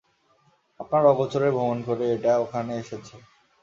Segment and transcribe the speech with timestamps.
[0.79, 3.15] আপনার অগোচরে ভ্রমণ করে এটা এখানে এসেছে!